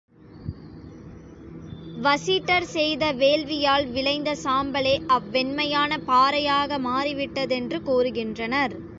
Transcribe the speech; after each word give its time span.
வசிட்டர் 1.97 2.63
செய்த 2.63 3.11
வேள்வியால் 3.11 3.85
விளைந்த 3.87 4.35
சாம்பலே 4.43 5.01
அவ் 5.07 5.27
வெண்மையான 5.31 5.99
பாறையாக 5.99 6.79
மாறிவிட்டதென்று 6.79 7.79
கூறுகின்றனர். 7.85 8.75